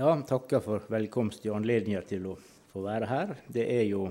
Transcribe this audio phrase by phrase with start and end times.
[0.00, 2.34] Ja, takker for velkomst og anledningen til å
[2.72, 3.32] få være her.
[3.52, 4.06] Det er jo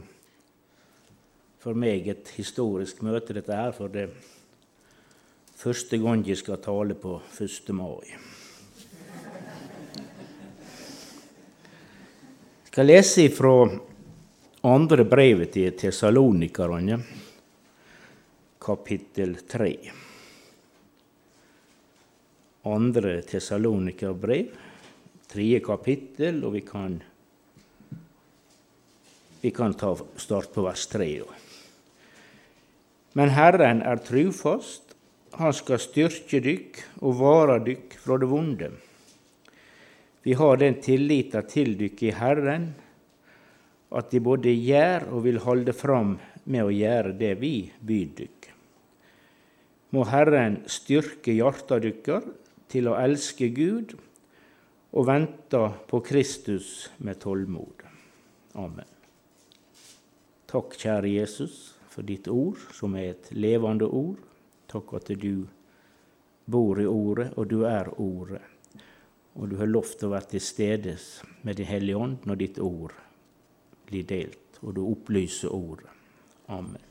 [1.63, 4.03] for meg et historisk møte, dette her, for det
[5.57, 7.73] første gang jeg skal tale på 1.
[7.73, 8.05] mai.
[12.59, 13.55] Jeg skal lese fra
[14.75, 17.01] andre brevet til tesalonikerne,
[18.61, 19.73] kapittel 3.
[22.77, 24.68] Andre tesalonikerbrev,
[25.29, 26.97] tredje kapittel, og vi kan,
[29.41, 31.09] vi kan ta start på vers 3.
[33.17, 34.95] Men Herren er trufast,
[35.39, 38.71] han skal styrke dykk og vare dykk fra det vonde.
[40.25, 42.71] Vi har den tillita til dykk i Herren,
[43.89, 48.49] at De både gjør og vil holde fram med å gjøre det vi byr dykk.
[49.95, 52.27] Må Herren styrke hjarta dykkar
[52.69, 53.95] til å elske Gud
[54.91, 57.83] og venter på Kristus med tålmod.
[58.57, 58.87] Amen.
[60.49, 64.17] Takk, kjære Jesus, for ditt ord, som er et levende ord.
[64.69, 65.45] Takk at du
[66.49, 68.41] bor i Ordet, og du er Ordet.
[69.37, 70.95] Og du har lovt å være til stede
[71.45, 72.93] med Din Hellige Ånd når ditt ord
[73.89, 75.89] blir delt, og du opplyser Ordet.
[76.49, 76.81] Amen.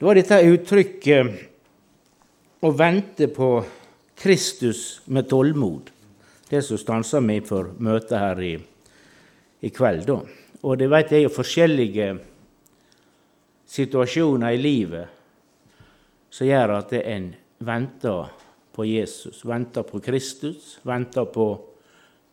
[0.00, 1.26] Det var dette uttrykket
[2.64, 3.64] å vente på
[4.20, 5.90] Kristus med tålmod,
[6.50, 8.52] det som stanser meg for møtet her i,
[9.64, 10.04] i kveld.
[10.10, 10.18] da.
[10.60, 12.10] Og det vet jeg er jo forskjellige
[13.70, 15.16] situasjoner i livet
[16.30, 17.30] som gjør at en
[17.64, 18.28] venter
[18.76, 21.46] på Jesus, venter på Kristus, venter på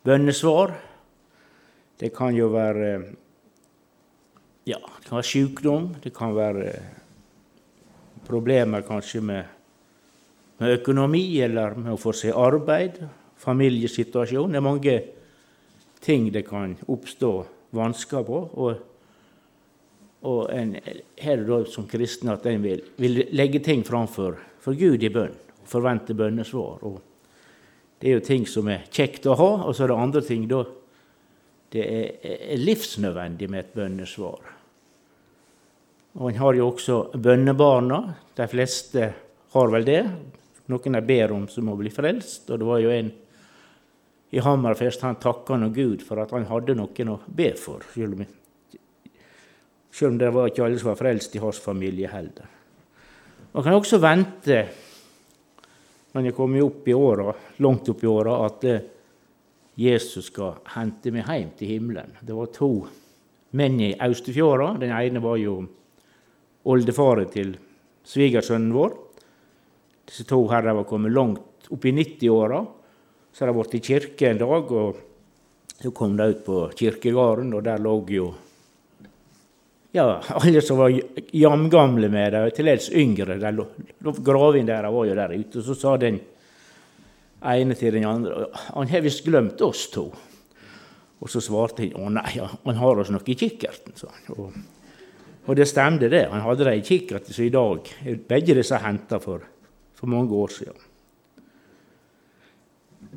[0.04, 0.76] bønnesvar.
[1.98, 2.92] Det kan jo være
[4.68, 6.72] ja, det kan være sykdom, det kan være
[8.28, 9.44] problemer kanskje med,
[10.58, 12.98] med økonomi eller med å få seg arbeid,
[13.38, 14.52] familiesituasjon.
[14.52, 14.96] Det er mange
[16.02, 17.32] ting det kan oppstå
[17.78, 18.40] vansker på.
[18.58, 18.80] Og,
[20.26, 20.74] og en
[21.22, 25.36] her da som kristen at en vil, vil legge ting framfor for Gud i bønn,
[25.68, 26.82] forvente bønnesvar.
[26.88, 26.98] Og
[27.98, 30.46] det er jo ting som er kjekt å ha, og så er det andre ting
[30.50, 30.64] da
[31.68, 34.54] det er livsnødvendig med et bønnesvar.
[36.18, 37.98] Og En har jo også bønnebarna.
[38.34, 39.10] De fleste
[39.52, 40.02] har vel det.
[40.68, 42.50] Noen de ber om som må bli frelst.
[42.50, 43.10] Og det var jo en
[44.30, 48.18] i Hammerfest han takka nå Gud for at han hadde noen å be for, selv
[48.18, 48.26] om,
[49.88, 52.50] selv om det var ikke alle som var frelst i hans familie heller.
[53.54, 54.58] Man kan også vente,
[56.12, 57.32] når jeg kommer opp i åra,
[57.64, 58.68] langt opp i åra, at
[59.78, 62.12] Jesus skal hente meg hjem til himmelen.
[62.20, 62.72] Det var to
[63.56, 64.74] menn i Austefjorda.
[64.82, 65.62] Den ene var jo
[66.68, 67.54] oldefaren til
[68.04, 68.96] svigersønnen vår.
[70.08, 72.64] Disse to herrene var kommet langt opp i 90-åra.
[73.32, 77.52] Så hadde de vært i kirke en dag, og så kom de ut på kirkegården,
[77.54, 78.28] og der lå jo
[79.92, 80.92] ja, alle som var
[81.32, 83.38] jamgamle med dem, til dels yngre.
[84.24, 85.58] graven der var jo der ute.
[85.58, 86.20] Og Så sa den
[87.42, 90.12] ene til den andre han har visst glemt oss to.
[91.20, 93.96] Og så svarte han å nei, han har oss nok i kikkerten.
[93.96, 94.34] sa han.
[94.36, 94.52] Og,
[95.46, 96.28] og, det stemte, det.
[96.30, 99.42] Han hadde det i kikkerten, så i dag er begge disse henta for,
[99.98, 100.84] for mange år siden.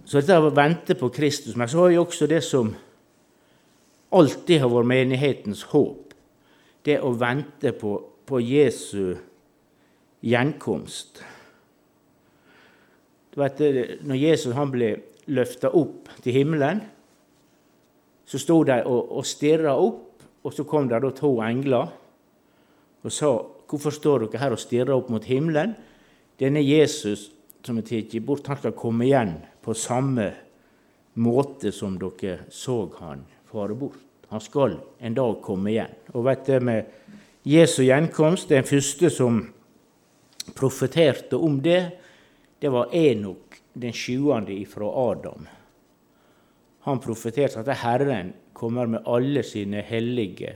[0.06, 1.56] Så dette å vente på Kristus.
[1.58, 2.72] Men så har vi også det som
[4.12, 6.16] alltid har vært menighetens håp.
[6.86, 7.94] Det å vente på,
[8.26, 9.14] på Jesu
[10.26, 11.22] gjenkomst.
[13.32, 13.62] Du vet,
[14.04, 14.96] når Jesus han ble
[15.32, 16.82] løfta opp til himmelen,
[18.28, 21.92] så sto de og, og stirra opp, og så kom det da to engler
[23.02, 23.32] og sa
[23.72, 25.78] Hvorfor står dere her og stirrer opp mot himmelen?
[26.42, 27.30] Denne Jesus
[27.62, 30.32] som er tatt bort, han skal komme igjen på samme
[31.22, 34.00] måte som dere så han fare bort.
[34.32, 35.94] Han skal en dag komme igjen.
[36.16, 36.88] Og vet du, med
[37.46, 39.42] Jesu gjenkomst, den første som
[40.58, 41.82] profeterte om det,
[42.62, 45.46] det var Enok, den sjuende ifra Adam.
[46.88, 50.56] Han profeterte at Herren kommer med alle sine hellige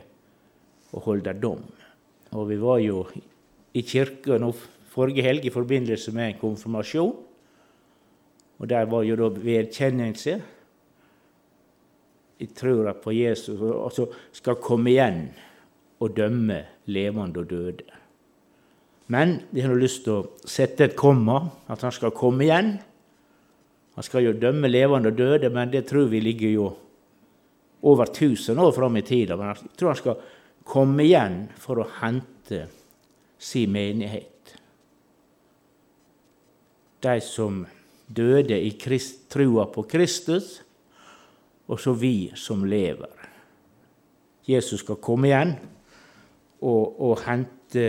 [0.93, 1.61] og holder dom.
[2.33, 3.03] Og vi var jo
[3.75, 4.53] i kirka nå
[4.95, 7.15] forrige helg i forbindelse med konfirmasjon.
[8.55, 10.35] Og der var jo da vedkjennelse
[12.39, 15.21] i tror på Jesus, altså skal komme igjen
[16.03, 16.61] og dømme
[16.91, 17.85] levende og døde.
[19.07, 21.37] Men de har lyst til å sette et komma,
[21.71, 22.73] at han skal komme igjen.
[23.95, 26.69] Han skal jo dømme levende og døde, men det tror vi ligger jo
[27.85, 29.37] over 1000 år fram i tida.
[29.37, 30.23] Men jeg tror han skal
[30.65, 32.65] komme igjen for å hente
[33.39, 34.34] sin menighet.
[37.05, 37.61] De som
[38.05, 40.59] døde i krist, trua på Kristus,
[41.67, 43.13] og så vi som lever.
[44.45, 45.55] Jesus skal komme igjen
[46.61, 47.85] og, og hente,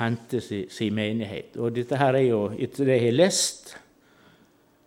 [0.00, 1.58] hente sin, si menighet.
[1.60, 3.74] Og dette her er jo, etter det jeg har lest,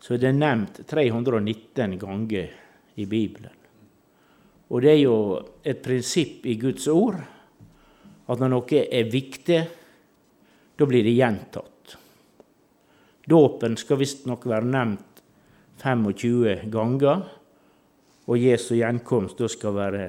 [0.01, 2.49] så er det nevnt 319 ganger
[2.97, 3.53] i Bibelen.
[4.73, 5.17] Og det er jo
[5.65, 7.19] et prinsipp i Guds ord
[8.25, 9.61] at når noe er viktig,
[10.75, 11.74] da blir det gjentatt.
[13.29, 15.23] Dåpen skal visstnok være nevnt
[15.81, 17.23] 25 ganger,
[18.25, 20.05] og Jesu gjenkomst skal være,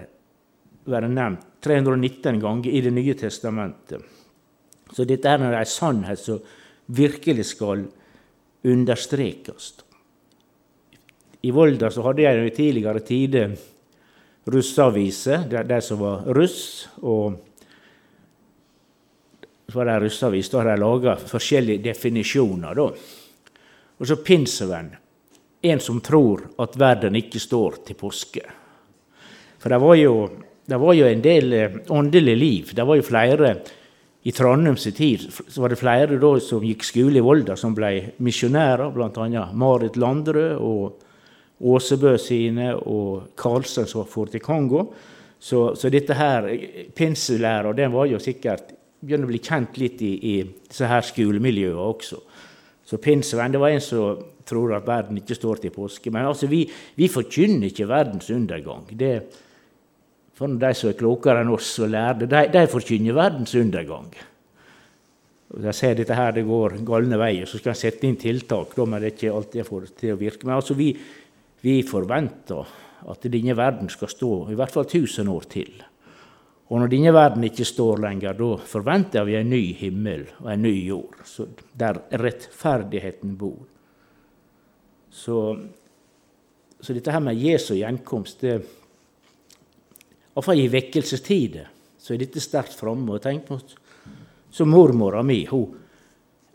[0.86, 4.04] være nevnt 319 ganger i Det nye testamentet.
[4.92, 6.38] Så dette er en sannhet som
[6.86, 7.86] virkelig skal
[8.64, 9.72] understrekes.
[11.42, 13.56] I Volda så hadde jeg i tidligere tider
[14.46, 16.88] russeaviser, de som var russ.
[17.02, 17.45] og
[19.76, 20.48] så var det russeavis.
[20.48, 22.74] Da har de forskjellige definisjoner.
[22.74, 22.84] Da.
[23.98, 24.94] Og så pinsevenn.
[25.62, 28.40] En som tror at verden ikke står til påske.
[29.60, 30.14] For det var jo,
[30.64, 32.70] det var jo en del eh, åndelig liv.
[32.72, 33.50] Det var jo flere
[34.22, 38.14] i Trondheims tid så var det flere da som gikk skole i Volda, som ble
[38.16, 39.42] misjonærer, bl.a.
[39.52, 44.86] Marit Landrød og Åsebø sine og Karlsen som for til Kongo.
[45.38, 46.48] Så, så dette her,
[46.96, 51.82] pinselæra, den var jo sikkert begynner å bli kjent litt i, i disse her skolemiljøene
[51.82, 52.20] også.
[52.86, 56.12] Så pinsevenn det var en som tror at verden ikke står til påske.
[56.14, 56.62] Men altså, vi,
[56.98, 58.86] vi forkynner ikke verdens undergang.
[58.94, 59.12] Det,
[60.38, 64.08] for de som er klokere enn oss og lærde, de, de forkynner verdens undergang.
[65.54, 68.74] Og De ser dette her, det går galne veier, så skal en sette inn tiltak.
[68.76, 70.46] Da, men det er ikke alltid jeg får til å virke.
[70.46, 70.92] Men altså, vi,
[71.66, 72.74] vi forventer
[73.06, 75.74] at denne verden skal stå i hvert fall 1000 år til.
[76.66, 80.64] Og når denne verden ikke står lenger, da forventer vi en ny himmel og en
[80.66, 81.20] ny jord,
[81.78, 83.60] der rettferdigheten bor.
[85.14, 85.38] Så,
[86.80, 88.58] så dette her med Jesu gjenkomst det,
[90.36, 93.16] Iallfall i vekkelsestider så er dette sterkt framme.
[93.22, 93.56] Tenk på
[94.52, 95.72] så mormora mi hun,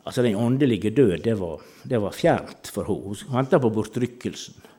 [0.03, 3.15] altså Den åndelige død det var, det var fjernt for henne.
[3.27, 4.70] Hun venta på bortrykkelsen.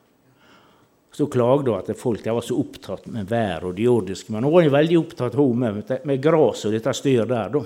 [1.13, 4.33] Så klagde hun at folk var så opptatt med været og det jordiske.
[4.33, 7.53] Men hun var veldig opptatt hun, med, med gras og dette styret der.
[7.53, 7.61] da.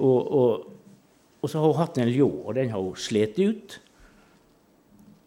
[0.00, 0.64] Og, og,
[1.40, 3.76] og, så har hun hatt en ljå, og den har hun slitt ut.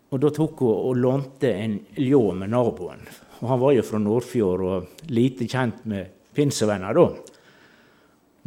[0.09, 3.05] Og da tok hun og lånte en ljå med naboen.
[3.37, 7.07] Og Han var jo fra Nordfjord og lite kjent med pinsevenner da.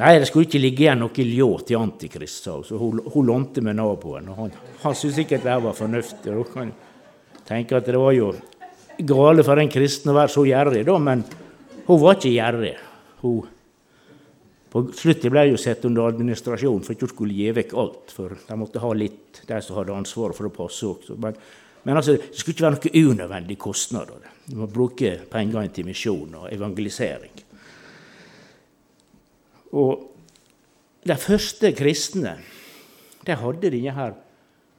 [0.00, 2.66] Nei, det skulle ikke ligge igjen noe ljå til Antikrist, sa hun.
[2.66, 4.30] Så hun, hun lånte med naboen.
[4.32, 6.34] og Han, han syntes sikkert det var fornuftig.
[6.50, 6.72] Kan
[7.50, 8.32] tenker at det var jo
[9.10, 11.24] gale for en kristen å være så gjerrig, da, men
[11.86, 12.76] hun var ikke gjerrig.
[13.24, 13.48] Hun
[14.70, 18.12] på slutten ble hun satt under administrasjon for ikke hun skulle gi vekk alt.
[18.14, 21.16] For de måtte ha litt, de som hadde ansvaret for å passe også.
[21.18, 21.34] Men,
[21.82, 24.28] men altså, det skulle ikke være noe unødvendig kostnader.
[24.46, 27.34] Du må bruke pengene til misjon og evangelisering.
[29.80, 30.06] Og
[31.06, 32.36] de første kristne
[33.26, 34.14] de hadde denne her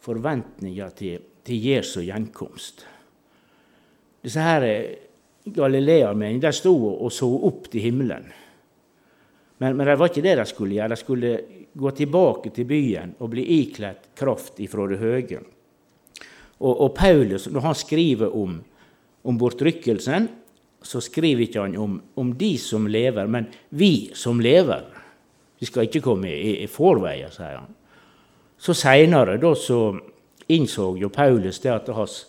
[0.02, 2.86] forventninga til til Jesu gjenkomst.
[4.22, 4.66] Disse her
[5.50, 8.28] Galilea-mennene de sto og så opp til himmelen.
[9.62, 10.94] Men, men, det var ikke det de skulle gjøre.
[10.94, 11.32] De skulle
[11.78, 15.42] gå tilbake til byen og bli ikledd kraft ifra det høye.
[16.62, 18.60] Og, og, Paulus, når han skriver om,
[19.26, 20.28] om bortrykkelsen,
[20.82, 24.86] så skriver ikke han om, om, de som lever, men vi som lever.
[25.62, 27.78] Vi skal ikke komme i, i forveien, sier han.
[28.62, 29.80] Så seinere, da så
[30.48, 32.26] innså jo Paulus det at hans,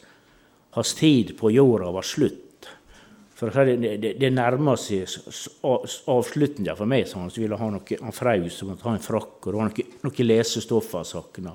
[0.77, 2.69] hans tid på jorda var slutt.
[3.43, 5.11] For det, det, det nærma seg
[6.13, 9.49] avslutninga for meg, så ville ha noe, han fraus og måtte ha en frakk, og
[9.49, 11.55] det var noe, noe lesestoff han savna.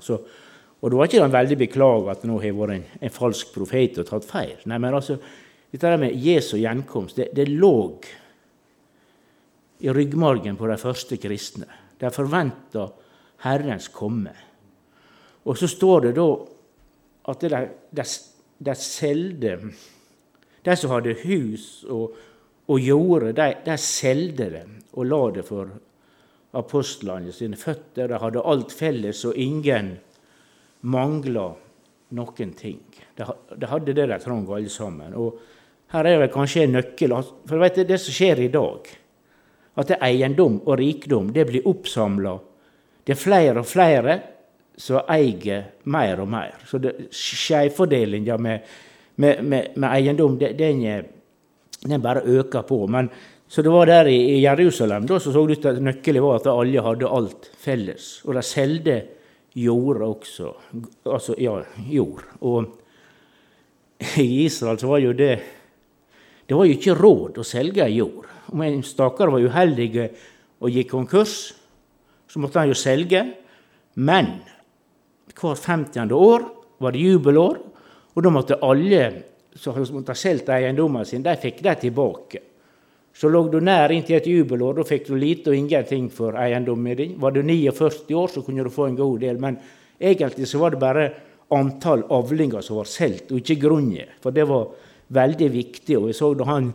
[0.78, 4.02] Og det var ikke han veldig beklaga at nå har vært en, en, falsk profet
[4.04, 4.58] og tatt feil.
[4.70, 5.16] Nei, men altså,
[5.72, 7.78] dette med Jesu gjenkomst, det, det lå
[9.80, 11.70] i ryggmargen på de første kristne.
[11.98, 12.90] De forventa
[13.46, 14.36] Herrens komme.
[15.48, 16.28] Og så står det da
[17.32, 17.70] at de, der,
[18.60, 19.60] de solgte
[20.66, 22.16] De som hadde hus og,
[22.68, 23.78] og jorde, de, de
[24.36, 24.64] det
[24.94, 25.70] og la det for
[26.58, 28.10] apostlene sine føtter.
[28.10, 29.94] De hadde alt felles, og ingen
[30.82, 31.52] mangla
[32.18, 32.82] noen ting.
[33.16, 35.16] De, de hadde det de trang, alle sammen.
[35.16, 35.38] Og
[35.94, 37.16] her er det kanskje en nøkkel.
[37.48, 38.90] For vet du, det som skjer i dag,
[39.78, 42.34] at det eiendom og rikdom det blir oppsamla.
[43.06, 44.18] Det er flere og flere
[44.78, 46.60] som eier mer og mer.
[46.70, 46.80] Så
[47.10, 48.76] skjevfordelinga med,
[49.16, 50.84] med, med, med, eiendom, den,
[51.82, 52.84] den, bare øker på.
[52.88, 53.10] Men
[53.48, 56.50] så det var der i, Jerusalem da, så så det ut at nøkkelen var at
[56.52, 58.10] alle hadde alt felles.
[58.26, 58.98] Og de solgte
[59.58, 60.52] jord også.
[61.06, 61.58] Altså, ja,
[61.90, 62.28] jord.
[62.42, 62.68] Og
[64.22, 65.40] i Israel så var jo det
[66.48, 68.28] Det var jo ikke råd å selge jord.
[68.54, 70.06] Om en stakkar var uheldig
[70.64, 71.34] og gikk konkurs,
[72.24, 73.24] så måtte han jo selge.
[74.00, 74.30] Men
[75.42, 76.12] hvert 50.
[76.14, 76.46] år
[76.84, 77.58] var det jubelår,
[78.14, 79.02] og da måtte alle
[79.58, 82.44] som måtte ha solgt eiendommen sin, de fikk det tilbake.
[83.18, 86.98] Så lå du nær inntil et jubelår, da fikk du lite og ingenting for eiendommen
[86.98, 87.16] din.
[87.18, 89.58] Var du 49 år, så kunne du få en god del, men
[89.98, 91.08] egentlig så var det bare
[91.54, 94.12] antall avlinger som var solgt, og ikke grunnen.
[94.22, 94.68] For det var
[95.18, 95.98] veldig viktig.
[95.98, 96.70] Og jeg så da han,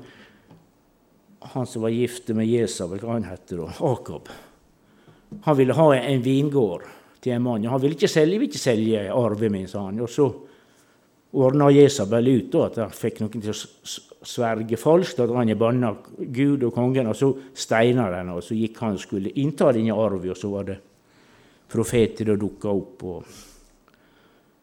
[1.54, 4.32] han som var gift med Jesabel, hva han heter da, Akab
[5.46, 6.82] Han ville ha en vingård
[7.22, 7.66] til en mann.
[7.70, 10.00] Han ville ikke selge, vil ikke selge arven min, sa han.
[10.02, 10.26] Og så
[11.32, 16.66] ordna Jesabel ut at han fikk noen til å sverge falskt, at han banna Gud
[16.66, 20.34] og kongen, og så steina den, og så gikk han og skulle innta denne arven,
[20.34, 20.78] og så var det
[21.72, 23.08] profeter som dukka opp.
[23.08, 23.24] og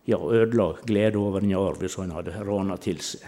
[0.10, 3.26] ja, ødela glede over denne arven som han hadde rana til seg.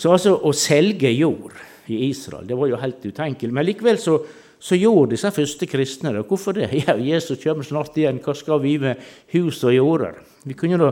[0.00, 1.54] Så altså, å selge jord
[1.92, 3.52] i Israel det var jo helt utenkelig.
[3.52, 4.16] Men likevel så,
[4.60, 6.26] så gjorde disse første kristne det.
[6.28, 6.68] Hvorfor det?
[6.84, 8.20] Ja, Jesus kommer snart igjen.
[8.24, 9.00] Hva skal vi med
[9.32, 10.20] hus og jorder?
[10.44, 10.90] Vi kunne da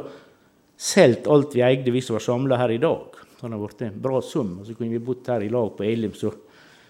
[0.78, 3.18] solgt alt vi eide, vi som var samla her i dag.
[3.28, 4.56] Det hadde blitt en bra sum.
[4.60, 6.16] Og så kunne vi bodd her i lag på Elim.
[6.16, 6.32] Så,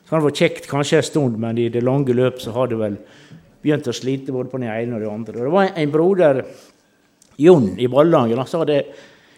[0.05, 2.79] så det vært kjekt kanskje en stund, men i det lange løp så har det
[2.81, 2.99] vel
[3.59, 5.39] begynt å slite både på den ene og den andre.
[5.39, 6.43] Og det var en broder
[7.39, 8.81] Jon i Ballangen sa det,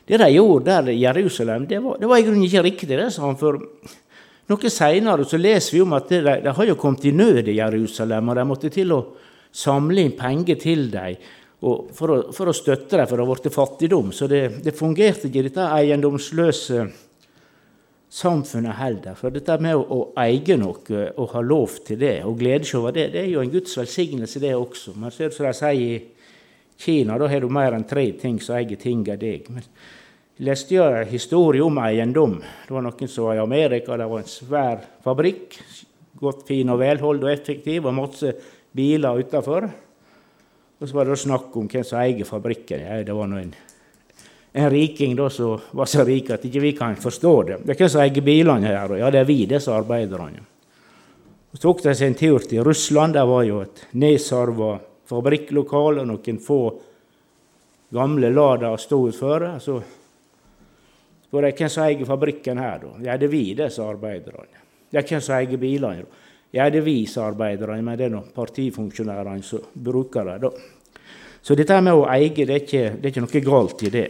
[0.09, 2.89] det de gjorde der i Jerusalem, det var, det var i grunnen ikke riktig.
[2.89, 3.61] det, sa han, for
[4.51, 8.33] Noe seinere leser vi om at de, de har jo kommet i nød i Jerusalem,
[8.33, 9.05] og de måtte til å
[9.55, 11.21] samle inn penger til dem
[11.61, 14.11] for å, for, å, støtte dem, for det har blitt fattigdom.
[14.17, 16.87] Så det, det, fungerte ikke, dette eiendomsløse
[18.11, 19.19] samfunnet heller.
[19.19, 22.81] For dette med å, å, eie noe og ha lov til det og glede seg
[22.81, 24.97] over det, det er jo en Guds velsignelse, det også.
[24.97, 26.01] Men så er det som de sier i
[26.81, 29.51] Kina da har du mer enn tre ting som eier ting av deg.
[29.53, 29.67] Men
[30.41, 32.39] leste jeg en historie om eiendom.
[32.41, 33.97] Det var noen som var i Amerika.
[33.97, 35.59] Det var en svær fabrikk.
[36.21, 38.33] Godt fin og velholdt og effektiv, og masse
[38.77, 39.69] biler utafor.
[40.81, 42.85] Og så var det snakk om hvem som eier fabrikken.
[42.87, 43.55] Ja, det var en,
[44.53, 47.61] en riking da, som var så rik at ikke vi kan forstå det.
[47.65, 48.97] Det er hvem som eier bilene her?
[49.01, 50.47] Ja, det er vi, disse arbeiderne.
[51.51, 53.17] Så tok de seg en tur til Russland.
[53.17, 54.77] Der var jo et nedsarva
[55.11, 56.61] fabrikklokale, noen få
[57.93, 59.49] gamle Lada sto utfor.
[59.61, 59.81] Så
[61.31, 62.97] spør er hvem som eier fabrikken her, da?
[63.07, 64.65] Ja, det er vi, disse arbeiderne.
[64.91, 66.03] Ja, hvem som eier bilene?
[66.03, 66.27] da?
[66.51, 70.41] Ja, det er vi, sa arbeiderne, men det er partifunksjonærene som bruker det.
[70.43, 70.51] da.
[71.41, 74.07] Så dette med å eie, det er ikke, det er ikke noe galt i det.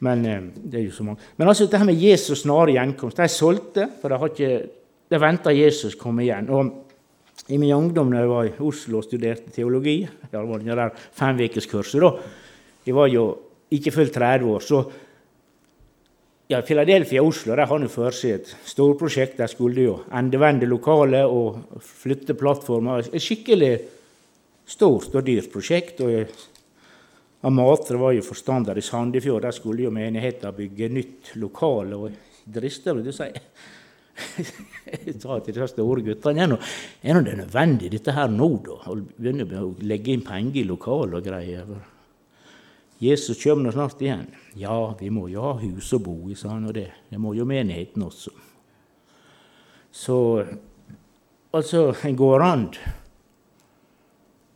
[0.00, 1.28] Men eh, det er jo så mange.
[1.36, 4.54] Men altså, dette med Jesus' snare gjenkomst De solgte, for de, har ikke,
[5.12, 6.48] de venta Jesus komme igjen.
[6.48, 10.76] Og i min ungdom da jeg var i Oslo og studerte teologi det var det
[10.76, 12.10] der femukeskurset da,
[12.86, 13.24] Jeg var jo
[13.70, 14.60] ikke fullt 30 år.
[14.60, 14.82] så
[16.50, 19.38] ja, Philadelphia og Oslo der har for seg et storprosjekt.
[19.38, 23.06] Der skulle jo endevende lokalet og flytte plattformer.
[23.12, 23.74] Et skikkelig
[24.70, 26.00] stort og dyrt prosjekt.
[26.02, 29.46] og Amatre var jo forstander i Sandefjord.
[29.46, 31.96] Der skulle jo menigheten bygge nytt lokale.
[31.96, 32.10] og
[32.44, 33.30] drister du si
[34.90, 38.74] jeg sa til de store guttene er, er det nødvendig dette her nå, da?
[38.90, 41.70] Å begynne å legge inn penger i lokale og greier.
[43.00, 44.26] Jesus kommer snart igjen.
[44.60, 47.32] Ja, vi må jo ha hus å bo i, sa han, og det, det må
[47.32, 48.32] jo menigheten også.
[49.90, 50.16] Så
[51.50, 52.66] altså, en går an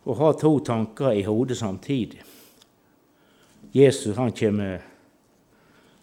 [0.05, 2.21] å ha to tanker i hodet samtidig.
[3.73, 4.85] Jesus han kommer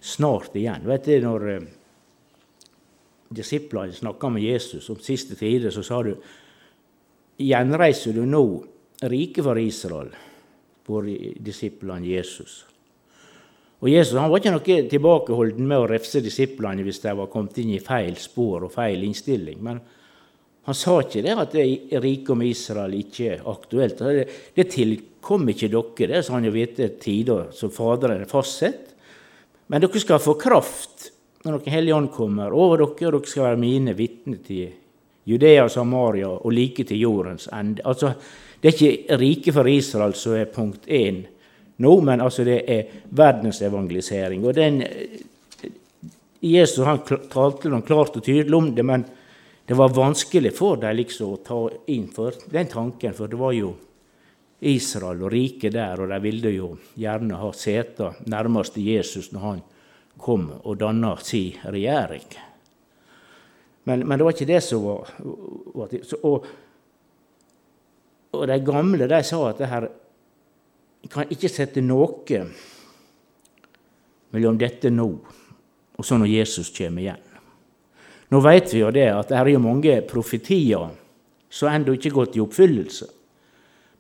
[0.02, 0.82] snart igjen.
[0.90, 1.70] Vet du, når eh,
[3.30, 6.16] disiplene snakka med Jesus om siste tider, så sa du
[7.42, 8.44] gjenreiser du nå
[9.08, 10.12] riket for Israel,
[10.86, 12.62] for disiplene Jesus.
[13.82, 17.58] Og Jesus han var ikke noe tilbakeholden med å refse disiplene hvis de var kommet
[17.62, 19.58] inn i feil spor og feil innstilling.
[19.66, 19.80] Men
[20.70, 24.04] han sa ikke det at det riket om Israel ikke er aktuelt.
[24.06, 28.92] Det, det tilkom ikke dere, det sa han jo vite tider som Faderen er fastsett.
[29.74, 31.10] Men dere skal få kraft
[31.42, 34.68] når Den hellige ånd kommer over dere, og dere skal være mine vitner til
[35.26, 37.82] Judea og Samaria og like til jordens ende.
[37.82, 38.14] Altså,
[38.62, 41.24] det er ikke riket for Israel som er punkt én
[41.82, 44.44] nå, men altså det er verdensevangelisering.
[44.46, 44.84] Og den,
[46.42, 49.06] Jesus han talte noe klart og tydelig om det, men
[49.66, 51.58] det var vanskelig for dem liksom å ta
[51.94, 53.74] inn for den tanken, for det var jo
[54.62, 59.62] Israel og riket der, og de ville jo gjerne ha sete nærmest Jesus når han
[60.22, 62.28] kom og danna si regjering.
[63.90, 65.08] Men, men, det var ikke det som var,
[65.74, 66.46] var og,
[68.32, 69.88] og, de gamle de sa at det her
[71.12, 72.42] kan ikke sette noe
[74.32, 75.10] mellom dette nå
[76.02, 77.28] og så når Jesus kommer igjen.
[78.32, 80.94] Nå vet vi jo det at det er mange profetier
[81.52, 83.08] som ennå ikke gått i oppfyllelse.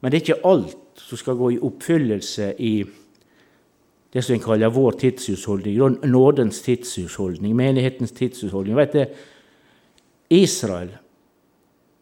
[0.01, 2.73] Men det er ikke alt som skal gå i oppfyllelse i
[4.11, 5.77] det som en kaller vår tidshusholdning,
[6.09, 8.75] nådens tidshusholdning, menighetens tidshusholdning.
[8.75, 9.05] Vet du,
[10.35, 10.89] Israel,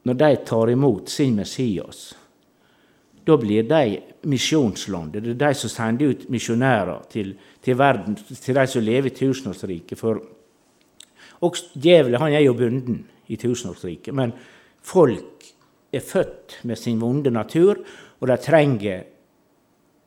[0.08, 2.14] når de tar imot sin Messias,
[3.26, 5.24] da blir de misjonslandet.
[5.24, 9.16] Det er de som sender ut misjonærer til, til, verden, til de som lever i
[9.16, 10.00] tusenårsriket.
[10.00, 10.22] For
[11.76, 14.34] djevelen han er jo bunden i tusenårsriket, men
[14.82, 15.46] folk
[15.94, 17.82] er født med sin vonde natur,
[18.20, 19.06] og de trenger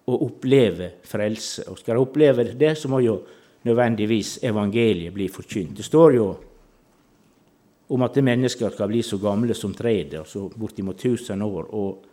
[0.09, 1.69] å oppleve frelse.
[1.71, 3.21] Og skal de oppleve det, så må jo
[3.67, 5.77] nødvendigvis evangeliet bli forkynt.
[5.79, 6.27] Det står jo
[7.93, 11.69] om at mennesker skal bli så gamle som treet, altså bortimot 1000 år.
[11.75, 12.09] og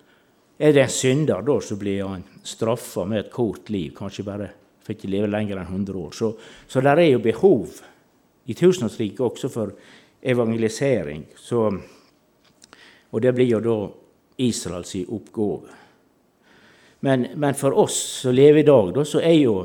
[0.60, 3.94] er det en synder, da, så blir han straffa med et kort liv.
[3.96, 4.50] Kanskje bare
[4.84, 6.12] får ikke leve lenger enn 100 år.
[6.12, 6.34] Så,
[6.68, 7.78] så der er jo behov
[8.52, 9.72] i tusenårsriket også for
[10.20, 11.24] evangelisering.
[11.40, 11.62] Så,
[13.12, 13.78] og det blir jo da
[14.44, 15.78] Israels oppgave.
[17.08, 17.96] Men, men, for oss
[18.26, 19.56] som lever i dag, da, så er jo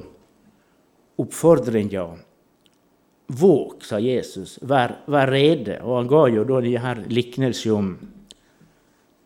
[1.18, 2.06] oppfordringa
[3.26, 5.78] Våg, sa Jesus, vær, vær rede.
[5.82, 7.94] Og han ga jo da de her liknelsen om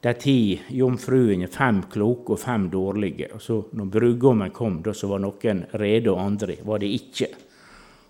[0.00, 0.38] de ti
[0.78, 3.32] jomfruene, fem kloke og fem dårlige.
[3.34, 7.30] Og så når brudgommen kom, da så var noen rede, og andre var det ikke.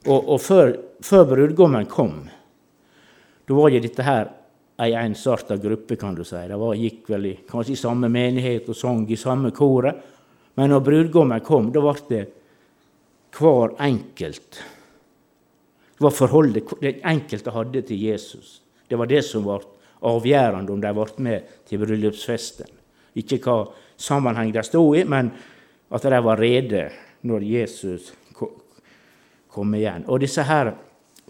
[0.09, 2.21] Og, og før, før, brudgommen kom,
[3.49, 4.29] da var jo dette her
[4.85, 6.39] ei ensarta gruppe, kan du si.
[6.39, 10.05] De gikk vel i, kanskje i samme menighet og sang i samme koret.
[10.61, 12.27] Men når brudgommen kom, da ble det
[13.39, 14.61] hver enkelt.
[15.99, 18.63] Det var forholdet den enkelte hadde til Jesus.
[18.87, 19.65] Det var det som var
[20.07, 22.71] avgjørende om de ble med til bryllupsfesten.
[23.19, 23.65] Ikke hva
[23.99, 25.33] sammenheng de stod i, men
[25.91, 26.85] at de var rede
[27.27, 28.13] når Jesus
[29.51, 30.07] kom igjen.
[30.07, 30.71] Og disse her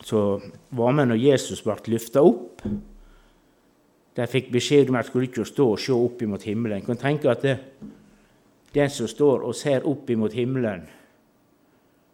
[0.04, 0.42] som
[0.76, 2.61] var med når Jesus ble løfta opp,
[4.18, 6.83] de fikk beskjed om at de skulle ikke stå og se opp imot himmelen.
[6.83, 7.57] Jeg kan tenke at det,
[8.74, 10.85] den som står og ser opp imot himmelen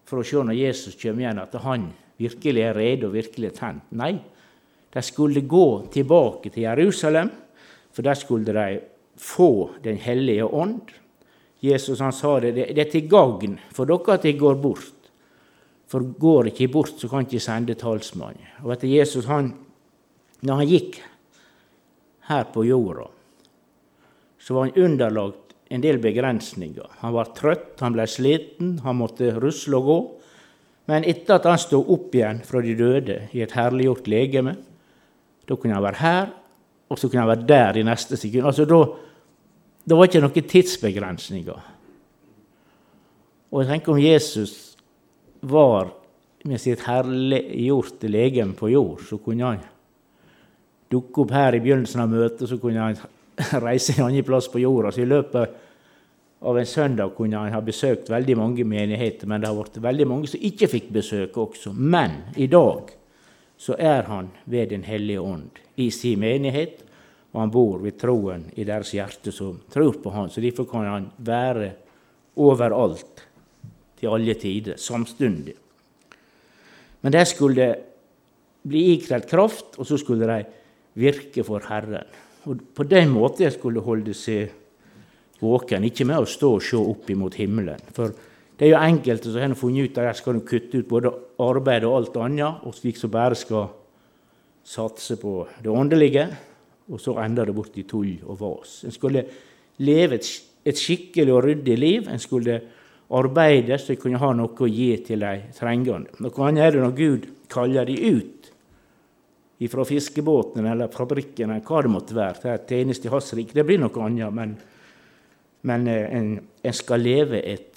[0.07, 1.89] for å se når Jesus kommer igjen, at han
[2.21, 3.87] virkelig er rede og virkelig er tent.
[3.99, 4.13] Nei,
[4.95, 7.31] de skulle gå tilbake til Jerusalem,
[7.95, 8.81] for der skulle de
[9.17, 10.91] få Den hellige ånd.
[11.63, 14.93] Jesus han sa det, det er til gagn for dere at jeg går bort.
[15.87, 18.41] For går ikke bort, så kan ikke sende talsmann.
[18.63, 19.53] Og vet Jesus, han,
[20.43, 20.99] når han gikk
[22.29, 23.07] her på jorda,
[24.39, 26.89] så var han underlagt en del begrensninger.
[27.01, 29.99] Han var trøtt, han ble sliten, han måtte rusle og gå.
[30.91, 34.57] Men etter at han stod opp igjen fra de døde i et herliggjort legeme,
[35.49, 36.33] da kunne han være her,
[36.89, 38.49] og så kunne han være der i neste sekund.
[38.51, 38.81] Altså, da,
[39.85, 41.71] da var det ikke noen tidsbegrensninger.
[43.55, 44.55] Og jeg tenker om Jesus
[45.45, 45.93] var
[46.45, 49.63] med sitt herliggjorte legeme på jord, så kunne han
[50.93, 52.99] dukke opp her i begynnelsen av møtet, så kunne han
[53.65, 54.93] reise en annen plass på jorda.
[54.93, 55.64] Så i løpet
[56.45, 60.07] av en søndag kunne han ha besøkt veldig mange menigheter, men det har vært veldig
[60.11, 61.73] mange som ikke fikk besøk også.
[61.73, 62.91] Men i dag
[63.57, 66.83] så er han ved Den hellige ånd i sin menighet,
[67.33, 70.29] og han bor ved troen i deres hjerte som tror på han.
[70.31, 71.71] Så derfor kan han være
[72.37, 73.25] overalt
[73.99, 75.55] til alle tider, samstundig.
[77.01, 77.69] Men de skulle
[78.65, 80.45] bli ikledd kraft, og så skulle de
[81.01, 82.05] virke for Herren.
[82.45, 84.53] Og På den måten skulle holde seg
[85.45, 87.81] våken, ikke med å stå og se opp imot himmelen.
[87.97, 88.13] For
[88.55, 91.87] det er jo enkelte som har funnet ut at der skal kutte ut både arbeid
[91.89, 93.69] og alt annet, og slik som bare skal
[94.65, 96.29] satse på det åndelige,
[96.93, 98.79] og så ender det bort i tull og vas.
[98.85, 99.25] En skulle
[99.85, 100.31] leve et,
[100.65, 102.09] et skikkelig og ryddig liv.
[102.13, 102.59] En skulle
[103.15, 106.13] arbeide så en kunne ha noe å gi til de trengende.
[106.21, 108.51] Noe annet er det når Gud kaller de ut
[109.71, 113.31] fra fiskebåten eller fabrikken eller hva det måtte være, til tjeneste i Hans.
[113.33, 114.57] Det blir noe annet, men,
[115.65, 117.75] men eh, en, en skal leve et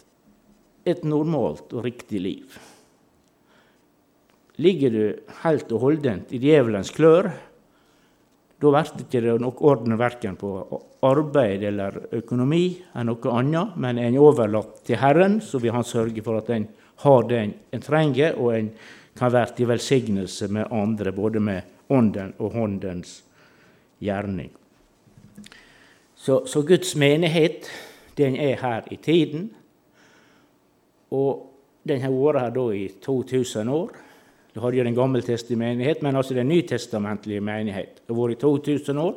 [0.88, 2.58] et normalt og riktig liv.
[4.64, 5.04] Ligger du
[5.44, 7.30] helt og holdent i djevelens klør,
[8.58, 10.50] da blir det ikke noe orden verken på
[11.06, 16.24] arbeid eller økonomi eller noe annet, men en overlatt til Herren, så vil Han sørge
[16.26, 16.68] for at en
[17.04, 18.72] har det en trenger, og en
[19.18, 23.22] kan være til velsignelse med andre, både med ånden og håndens
[24.02, 24.50] gjerning.
[26.28, 27.70] Så, så Guds menighet,
[28.18, 29.46] den er her i tiden.
[31.16, 31.46] Og
[31.88, 33.94] den har vært her da i 2000 år.
[34.52, 38.02] Du hadde jo den gammeltestelige menighet, men altså den nytestamentlige menighet.
[38.04, 39.16] Det har vært i 2000 år,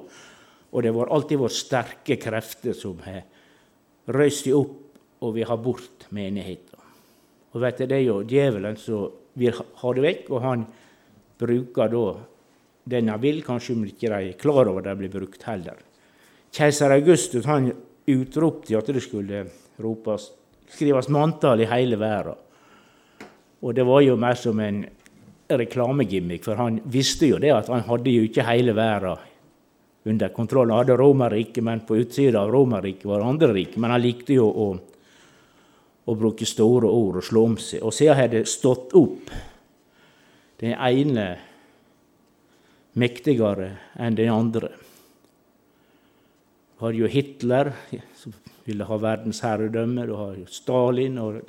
[0.70, 3.24] og det har alltid vært sterke krefter som har
[4.14, 4.78] røyst seg opp
[5.26, 6.78] og vi har bort menigheten.
[7.50, 10.66] Og vet du, Det er jo djevelen som vil ha det vekk, og han
[11.42, 12.06] bruker da
[12.86, 15.89] den han vil, kanskje om ikke de er klar over det blir brukt heller.
[16.50, 17.70] Keiser Augustus han
[18.10, 19.44] utropte at det skulle
[19.80, 20.30] ropes,
[20.70, 22.38] skrives manntall i hele verden.
[23.60, 24.84] Og det var jo mer som en
[25.50, 29.20] reklamegimmick, for han visste jo det at han hadde jo ikke hele verden
[30.04, 30.70] under kontroll.
[30.70, 33.76] Han hadde Romerriket, men på utsida av Romerriket var det andre rik.
[33.76, 34.68] Men han likte jo å,
[36.06, 37.84] å, bruke store ord og slå om seg.
[37.84, 39.32] Og siden hadde det stått opp
[40.60, 41.26] den ene
[43.00, 44.72] mektigere enn den andre.
[46.80, 47.74] Du har jo Hitler,
[48.16, 48.32] som
[48.64, 50.06] ville ha verdensherredømme.
[50.08, 51.18] Du har jo Stalin.
[51.20, 51.42] og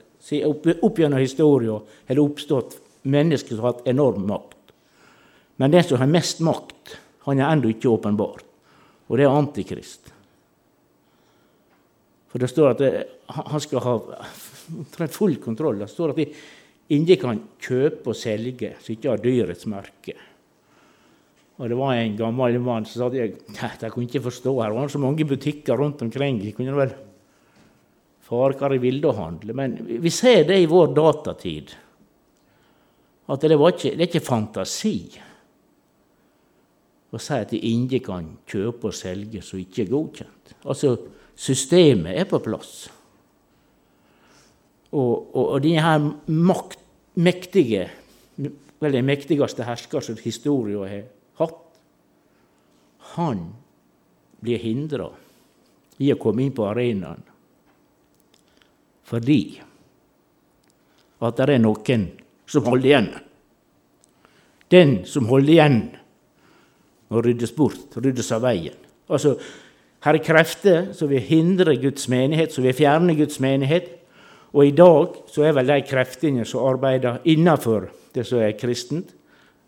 [0.43, 2.75] Opp, opp gjennom historien har det oppstått
[3.07, 4.73] mennesker som har hatt enorm makt.
[5.55, 8.43] Men den som har mest makt, han er ennå ikke åpenbar,
[9.07, 10.11] og det er Antikrist.
[12.27, 12.91] For det står at det,
[13.31, 13.95] han skal ha
[15.15, 15.79] full kontroll.
[15.79, 16.21] Det står at
[16.91, 20.19] ingen kan kjøpe og selge som ikke har dyrets merke.
[21.61, 24.73] Og Det var en gammel mann som sa at jeg, jeg kunne ikke forstå her.
[24.73, 26.39] Var så mange butikker rundt omkring.
[26.41, 26.95] Jeg kunne vel
[28.25, 29.53] fare hva jeg ville handle.
[29.53, 31.75] Men vi ser det i vår datatid.
[33.29, 34.95] At det, ikke, det er ikke fantasi
[37.11, 40.57] å si at ingen kan kjøpe og selge som ikke er godkjent.
[40.65, 40.95] Altså,
[41.37, 42.87] systemet er på plass.
[44.91, 46.81] Og, og, og denne makt,
[47.21, 47.85] mektige,
[48.81, 51.03] eller mektigste hersker som historien har
[53.15, 53.43] han
[54.41, 55.09] blir hindra
[56.01, 57.27] i å komme inn på arenaen
[59.11, 59.41] fordi
[61.21, 62.05] at det er noen
[62.49, 63.09] som holder igjen.
[64.71, 65.81] Den som holder igjen,
[67.11, 68.77] må ryddes bort, ryddes av veien.
[69.11, 69.35] Altså,
[70.05, 73.89] her er krefter som vil hindre Guds menighet, som vil fjerne Guds menighet.
[74.55, 79.11] Og i dag så er vel de kreftene som arbeider innenfor det som er kristent,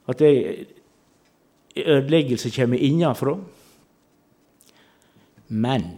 [0.08, 0.32] at det
[1.76, 3.38] ødeleggelse kommer innenfra.
[5.48, 5.90] Men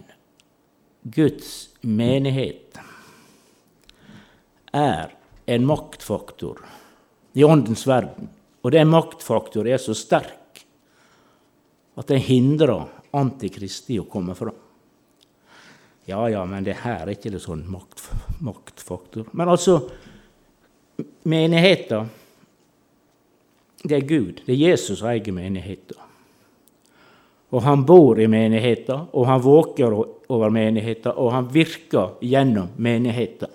[1.02, 2.78] Guds menighet
[4.72, 5.12] er
[5.46, 6.60] en maktfaktor
[7.32, 8.28] i åndens verden.
[8.64, 10.64] Og den maktfaktoren er så sterk
[11.96, 14.56] at den hindrer Antikristi å komme fram.
[16.06, 18.02] Ja, ja, men det her er ikke en sånn makt,
[18.44, 19.26] maktfaktor.
[19.34, 19.78] Men altså,
[21.26, 22.10] menigheten
[23.84, 25.98] det er Gud, det er Jesus som eier menigheten.
[27.54, 33.52] Og han bor i menigheten, og han våker over menigheten, og han virker gjennom menigheten.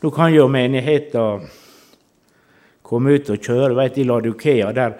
[0.00, 1.48] Nå kan jo menigheten
[2.90, 3.76] komme ut og kjøre.
[3.76, 4.96] Vet, I Ladukea der,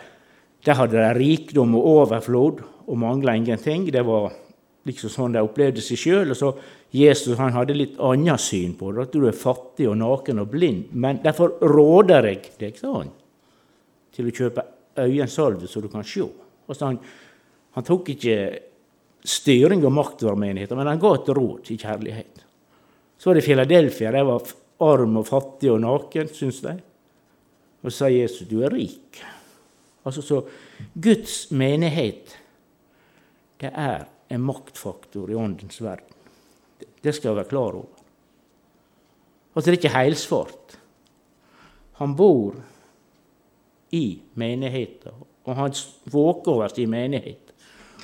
[0.64, 3.88] der hadde de rikdom og overflod og mangla ingenting.
[3.92, 4.30] Det var
[4.88, 6.34] liksom sånn de opplevde seg sjøl.
[6.90, 10.52] Jesus han hadde litt annet syn på det, at du er fattig og naken og
[10.52, 10.90] blind.
[10.92, 13.12] Men derfor råder jeg deg, sa han,
[14.14, 14.66] til å kjøpe
[15.00, 16.26] øyensalve så du kan se.
[16.70, 16.98] Altså han,
[17.76, 18.36] han tok ikke
[19.26, 22.44] styring og makt over menigheten, men han ga et råd i kjærlighet.
[23.20, 24.12] Så var det Filadelfia.
[24.14, 26.78] De var arm og fattig og naken, syns de.
[27.80, 29.20] Og så sa Jesus, 'Du er rik'.
[30.04, 30.44] Altså så
[30.94, 32.36] Guds menighet,
[33.60, 36.16] det er en maktfaktor i åndens verden.
[37.02, 38.00] Det skal jeg være klar over.
[39.54, 40.76] Altså, det er ikke heilsvart.
[42.00, 42.54] Han bor
[43.96, 45.74] i menigheten, og han
[46.10, 47.54] våker over sin menighet.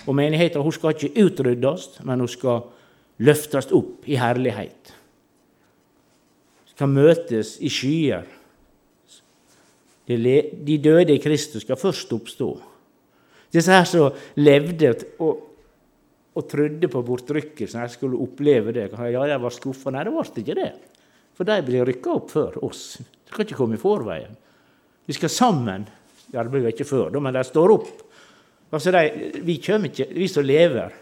[0.07, 2.67] Og menigheten skal ikke utryddes, men hun skal
[3.19, 4.97] løftes opp i herlighet
[6.77, 8.27] skal møtes i skyer.
[10.07, 12.51] De døde i Kristus skal først oppstå.
[13.55, 14.93] Disse her som levde
[15.25, 15.41] og,
[16.37, 18.91] og trodde på bortrykkelsen, jeg skulle oppleve det.
[18.93, 19.95] Ja, jeg var skuffa.
[19.95, 20.73] Nei, det ble ikke det.
[21.37, 22.99] For de blir rykka opp før oss.
[23.01, 24.37] De skal ikke komme i forveien.
[25.07, 25.87] Vi skal sammen.
[26.33, 27.93] Ja, det blir ikke før, men de står opp.
[28.75, 30.95] Altså, de, vi, ikke, vi som lever,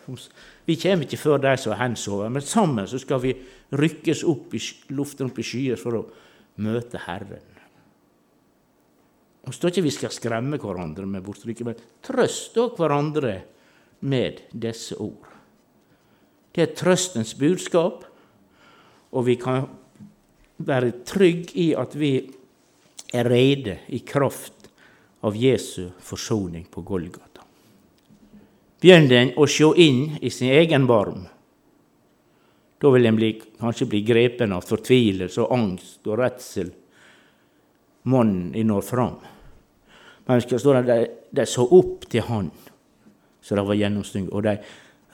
[0.68, 3.32] vi kommer ikke før de som er hensover, men sammen så skal vi
[3.74, 4.60] rykkes opp i
[4.94, 6.04] luften opp i skyer for å
[6.64, 7.50] møte Herren.
[9.44, 13.34] Og står ikke vi skal skremme hverandre med bortrykket, men trøst òg hverandre
[14.08, 15.32] med disse ord.
[16.54, 18.04] Det er trøstens budskap,
[19.14, 19.66] og vi kan
[20.64, 22.14] være trygge i at vi
[23.14, 24.68] er rede i kraft
[25.24, 27.44] av Jesu forsoning på Golgata.
[28.82, 31.22] Begynner en å se inn i sin egen barm,
[32.82, 33.20] da vil en
[33.60, 36.72] kanskje bli grepen av fortvilelse og angst og redsel.
[38.12, 39.14] Mannen når fram.
[40.26, 42.50] Men skal stå der, de, de så opp til Han,
[43.40, 44.58] så det var gjennomstynget, og de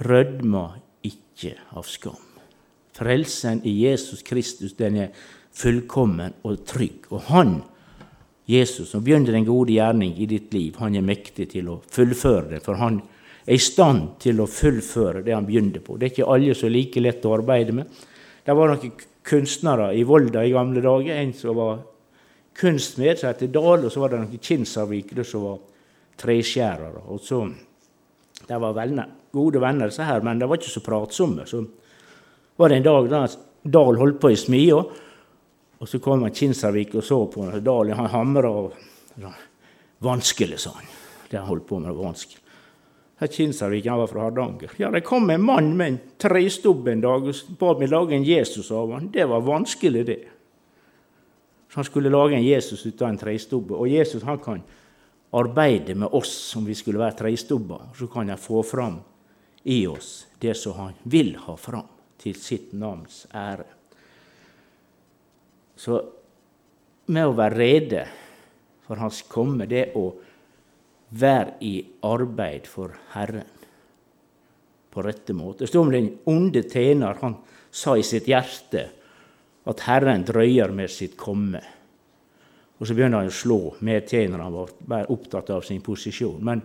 [0.07, 0.65] rødma
[1.07, 2.19] ikke av skam.
[2.99, 5.15] Frelsen i Jesus Kristus den er
[5.55, 7.07] fullkommen og trygg.
[7.15, 7.61] Og han,
[8.51, 12.57] Jesus, som begynner en gode gjerning i ditt liv, han er mektig til å fullføre
[12.57, 12.63] det.
[12.65, 12.99] For han
[13.45, 15.97] er i stand til å fullføre det han begynte på.
[15.97, 18.03] Det er ikke alle som er like lett å arbeide med.
[18.45, 18.93] Det var noen
[19.31, 21.21] kunstnere i Volda i gamle dager.
[21.21, 21.83] En som var
[22.61, 25.61] kunstmed, som het Dahl, og så var det noen kinsarvikere som var
[26.21, 27.05] treskjærere.
[27.09, 27.45] Og så,
[28.49, 31.45] De var venner, gode venner, disse her, men de var ikke så pratsomme.
[31.47, 31.61] Så
[32.57, 33.21] var det en dag da
[33.63, 34.81] Dahl holdt på i smia,
[35.81, 37.65] og så kom han Kinsarvik og så på ham.
[37.65, 38.75] Dahl han hamra og
[40.01, 40.87] Vanskelig, sa han.
[41.29, 42.41] Det han holdt på med, var vanskelig.
[43.21, 44.71] Her Kinsarvik han var fra Hardanger.
[44.81, 48.25] Ja, Det kom en mann med en trestubb en dag og ba meg lage en
[48.25, 49.11] Jesus av han.
[49.13, 50.23] Det var vanskelig, det.
[51.69, 53.77] Så han skulle lage en Jesus ut av en trestubbe.
[53.77, 54.63] Og Jesus han kan
[55.37, 57.93] arbeide med oss om vi skulle være treistubber.
[57.99, 58.99] Så kan han få fram
[59.63, 63.80] i oss det som han vil ha fram til sitt navns ære.
[65.81, 66.01] Så
[67.11, 68.03] med å være rede
[68.85, 70.11] for Hans komme, det å
[71.17, 71.75] være i
[72.07, 73.49] arbeid for Herren
[74.91, 75.65] på rette måte.
[75.65, 77.19] Det står om den onde tjener.
[77.23, 77.37] Han
[77.71, 78.85] sa i sitt hjerte
[79.71, 81.61] at Herren drøyer med sitt komme.
[82.81, 84.43] Og så begynner han å slå medtjenerne.
[84.43, 86.41] Han var bare opptatt av sin posisjon.
[86.45, 86.63] Men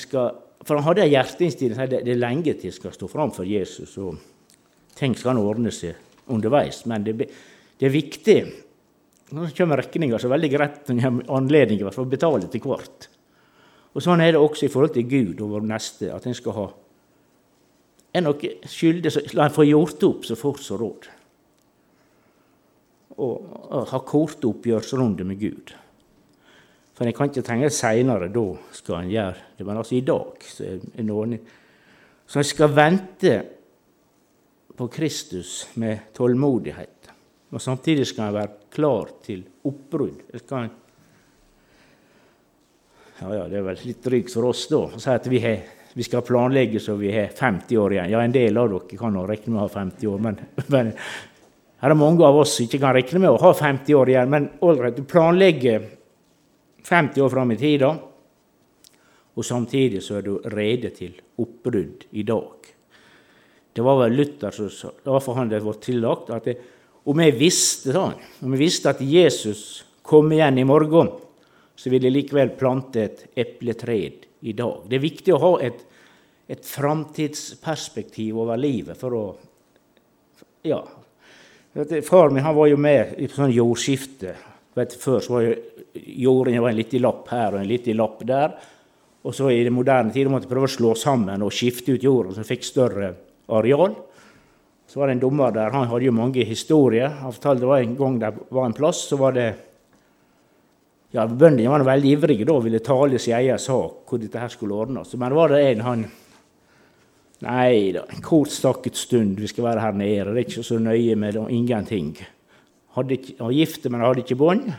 [0.00, 0.32] skal,
[0.64, 3.46] for han hadde en hjerteinnstilling det, det er lenge til jeg skal stå fram for
[3.46, 3.96] Jesus.
[3.98, 4.18] og
[4.98, 6.00] Ting skal ordne seg
[6.32, 6.82] underveis.
[6.90, 7.28] Men det,
[7.84, 8.38] det er viktig.
[9.28, 12.62] Det kommer regninger, så er det veldig greit en har anledning for å betale til
[12.64, 13.10] hvert.
[13.92, 16.08] Og Sånn er det også i forhold til Gud og vår neste.
[16.14, 16.70] at en skal ha
[18.14, 21.08] Er noe skyldig, så la en få gjort opp så fort som råd
[23.18, 25.74] og ha korte oppgjørsrunder med Gud.
[26.94, 29.66] For en kan ikke tenke seinere, da skal en gjøre det.
[29.66, 31.38] Men altså i dag så er noen
[32.26, 33.32] Så en skal vente
[34.76, 36.93] på Kristus med tålmodighet.
[37.52, 40.24] Og samtidig skal en være klar til oppbrudd.
[43.20, 45.60] Ja, ja, det er vel litt drygt for oss da å si at vi, har,
[45.94, 48.10] vi, skal planlegge så vi har 50 år igjen.
[48.10, 50.40] Ja, en del av dere kan regne med å ha 50 år, men,
[50.74, 50.90] men
[51.84, 54.32] her er mange av oss som ikke kan regne med å ha 50 år igjen,
[54.32, 55.86] men ålreit, du planlegger
[56.84, 57.94] 50 år fram i tida,
[59.34, 62.70] og samtidig så er du rede til oppbrudd i dag.
[63.74, 66.58] Det var vel Luther som sa, det var for han det var tillagt, at det,
[67.04, 71.10] om jeg visste sånn, om jeg visste at Jesus kom igjen i morgen,
[71.76, 73.96] så ville jeg likevel plante et epletre
[74.44, 74.84] i dag.
[74.88, 75.80] Det er viktig å ha et,
[76.48, 79.24] et framtidsperspektiv over livet for å
[80.64, 80.80] ja,
[82.06, 84.36] Far min var jo med i sånn jordskifte.
[84.78, 85.48] Vet, før så var
[85.98, 88.54] jorden var en liten lapp her og en liten lapp der.
[89.26, 92.36] Og så i den moderne tid måtte prøve å slå sammen og skifte ut jorda,
[92.36, 93.10] så fikk større
[93.50, 93.96] areal.
[94.94, 97.08] Så var det en dommer der, han hadde jo mange historier.
[97.18, 99.48] Han fortalte det var en gang det var en plass, så var det
[101.10, 104.52] ja, Bøndene var veldig ivrige da og ville tale sin egen sak, hvor dette her
[104.54, 105.10] skulle ordnes.
[105.18, 106.04] Men var det en han
[107.42, 110.30] Nei da, en kort stakket stund vi skal være her nede.
[110.30, 112.14] Det er ikke så nøye med det, ingenting.
[112.94, 114.70] Hadde ikke, var gift, men hadde ikke bånd.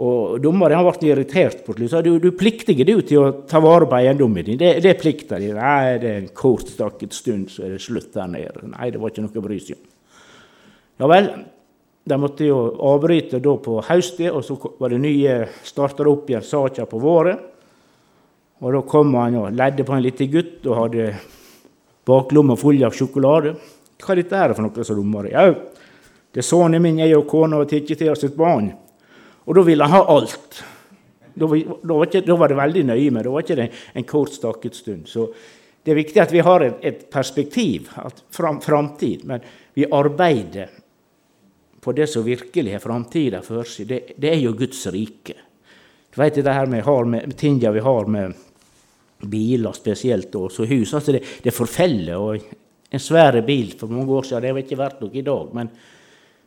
[0.00, 2.04] Og Dommeren ble irritert på slutt.
[2.06, 4.58] Du, du plikter du til å ta vare på eiendommen din.
[4.60, 5.50] Det, det plikter de.
[5.56, 8.70] Nei, det er en kort stakket stund, så er det slutt der nede.
[8.70, 9.88] Nei, det var ikke noe å bry seg om.
[11.00, 11.30] Ja vel,
[12.04, 12.58] de måtte jo
[12.90, 17.40] avbryte da på høsten, og så var det nye starta opp igjen saka på våren.
[18.60, 21.12] Og da kom han og ledde på en liten gutt og hadde
[22.08, 23.54] baklomma full av sjokolade.
[24.00, 25.32] Hva er dette her for noe, sa dommeren.
[25.32, 25.54] Jau,
[26.30, 28.70] det er sønnen min, jeg og kona har tatt til oss et barn.
[29.50, 30.60] Og da ville han ha alt.
[31.34, 31.56] Da var,
[32.06, 35.08] ikke, da var, det veldig nøye med Da var ikke det en kort, stakket stund.
[35.10, 35.24] Så
[35.82, 39.24] det er viktig at vi har et, et perspektiv, at fram, framtid.
[39.26, 39.42] Men
[39.74, 40.70] vi arbeider
[41.80, 43.90] på det som virkelig har framtida for seg.
[43.90, 45.34] Det, det, er jo Guds rike.
[46.14, 48.46] Du vet det her med, med tinga vi har med
[49.20, 50.94] biler spesielt, og så hus.
[50.94, 52.22] Altså det, det forfeller.
[52.22, 55.56] og En svær bil for mange år siden det var ikke verdt noe i dag.
[55.58, 55.74] Men,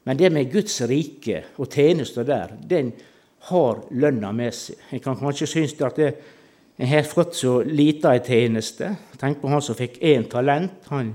[0.03, 2.91] men det med Guds rike og tjenester der, den
[3.49, 4.79] har lønna med seg.
[4.91, 6.13] En kan kanskje synes at det,
[6.77, 8.89] en har fått så lite ei tjeneste.
[9.19, 10.87] Tenk på han som fikk én talent.
[10.89, 11.13] Han,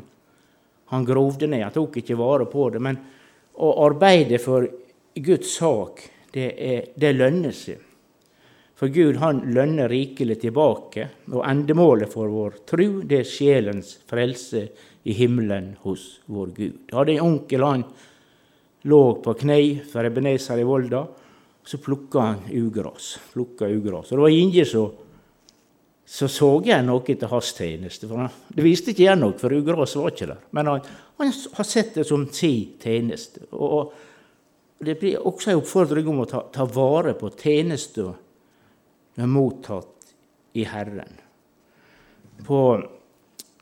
[0.93, 2.83] han grovde ned, han tok ikke vare på det.
[2.85, 3.01] Men
[3.59, 4.69] å arbeide for
[5.19, 7.85] Guds sak, det, er, det lønner seg.
[8.79, 14.69] For Gud han lønner rikelig tilbake, og endemålet for vår tru, det er sjelens frelse
[15.03, 16.77] i himmelen hos vår Gud.
[16.87, 17.83] Jeg hadde en onkel han
[18.83, 21.07] lå på kne for Ebenezer i Volda.
[21.69, 23.19] Så plukka han ugras.
[23.35, 24.13] Ugras.
[24.13, 24.93] Og det var ingen som
[26.09, 28.09] så så jeg noe til hans tjeneste.
[28.09, 30.39] For han, det viste ikke igjen noe, for ugras var ikke der.
[30.57, 30.87] Men han,
[31.21, 33.45] han har sett det som sin tjeneste.
[33.53, 33.93] Og,
[34.79, 38.13] Det blir også en oppfordring om å ta, ta vare på tjenester
[39.19, 40.13] har mottatt
[40.55, 41.17] i Herren.
[42.47, 42.61] På,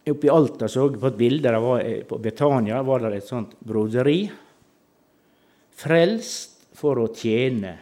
[0.05, 3.31] oppe i Alta så jeg på et bilde der var, på Betania var det et
[3.31, 4.27] sånt broderi.
[5.77, 7.75] Frelst for å tjene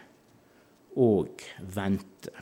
[1.02, 1.42] og
[1.74, 2.32] vente.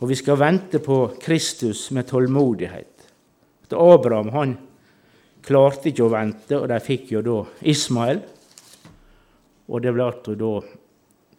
[0.00, 2.90] Og vi skal vente på Kristus med tålmodighet.
[3.74, 4.50] Abraham han
[5.44, 8.20] klarte ikke å vente, og de fikk jo da Ismael.
[9.66, 10.06] Og det ble
[10.38, 10.52] da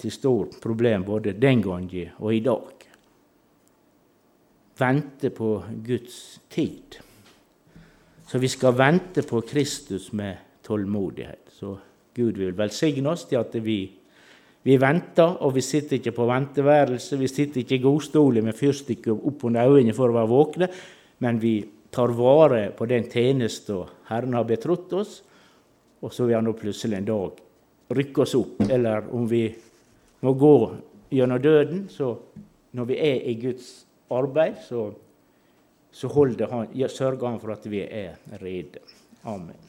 [0.02, 2.86] til stort problem både den gangen og i dag.
[4.76, 5.52] Vente på
[5.86, 6.18] Guds
[6.52, 6.98] tid.
[8.28, 11.54] Så vi skal vente på Kristus med tålmodighet.
[11.54, 11.78] Så
[12.16, 13.80] Gud vil velsigne oss til at vi,
[14.64, 19.16] vi venter, og vi sitter ikke på venteværelse, vi sitter ikke i godstoler med fyrstikker
[19.16, 20.70] opp under øynene for å være våkne,
[21.26, 21.58] men vi
[21.96, 25.20] tar vare på den tjenesten Herren har betrodd oss,
[26.04, 27.42] og så vil han plutselig en dag
[27.96, 28.60] rykke oss opp.
[28.70, 29.48] Eller om vi
[30.26, 30.56] må gå
[31.16, 32.14] gjennom døden, så
[32.76, 33.70] når vi er i Guds
[34.12, 34.90] arbeid, så,
[35.92, 36.12] så
[36.52, 38.84] han, sørger han for at vi er rede.
[39.24, 39.65] Amen.